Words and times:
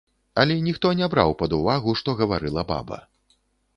Але 0.43 0.55
ніхто 0.67 0.93
не 1.01 1.09
браў 1.15 1.35
пад 1.43 1.51
увагу, 1.59 1.95
што 1.99 2.19
гаварыла 2.23 2.61
баба. 2.71 2.99